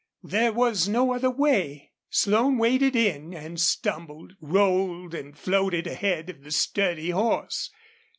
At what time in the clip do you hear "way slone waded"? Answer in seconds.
1.29-2.95